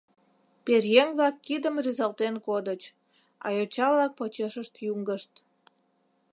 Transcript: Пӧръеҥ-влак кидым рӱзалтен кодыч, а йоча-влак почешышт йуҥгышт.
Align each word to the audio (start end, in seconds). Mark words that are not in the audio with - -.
Пӧръеҥ-влак 0.65 1.35
кидым 1.45 1.75
рӱзалтен 1.83 2.35
кодыч, 2.47 2.81
а 3.45 3.47
йоча-влак 3.57 4.11
почешышт 4.19 4.73
йуҥгышт. 4.85 5.31